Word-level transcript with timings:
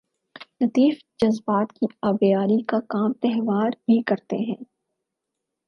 لطیف 0.61 0.99
جذبات 1.21 1.73
کی 1.73 1.85
آبیاری 2.01 2.61
کا 2.63 2.79
کام 2.79 3.13
تہوار 3.13 3.69
بھی 3.69 4.01
کرتے 4.01 4.35
ہیں۔ 4.35 4.63